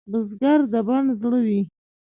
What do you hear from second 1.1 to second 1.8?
زړه وي